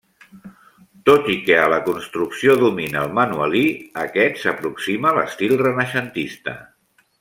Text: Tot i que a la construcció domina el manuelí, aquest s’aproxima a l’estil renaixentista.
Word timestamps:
Tot 1.09 1.29
i 1.33 1.35
que 1.49 1.57
a 1.65 1.67
la 1.73 1.79
construcció 1.89 2.57
domina 2.65 3.05
el 3.09 3.15
manuelí, 3.21 3.63
aquest 4.07 4.43
s’aproxima 4.45 5.13
a 5.13 5.17
l’estil 5.21 5.59
renaixentista. 5.67 6.61